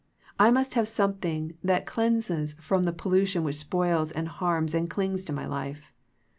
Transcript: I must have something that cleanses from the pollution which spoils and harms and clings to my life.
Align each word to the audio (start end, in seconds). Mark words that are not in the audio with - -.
I 0.39 0.49
must 0.49 0.73
have 0.73 0.87
something 0.87 1.57
that 1.63 1.85
cleanses 1.85 2.55
from 2.59 2.85
the 2.85 2.91
pollution 2.91 3.43
which 3.43 3.57
spoils 3.59 4.11
and 4.11 4.27
harms 4.27 4.73
and 4.73 4.89
clings 4.89 5.23
to 5.25 5.31
my 5.31 5.45
life. 5.45 5.93